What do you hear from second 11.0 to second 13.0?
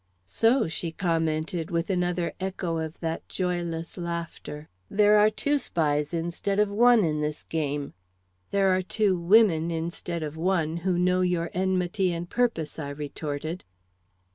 your enmity and purpose," I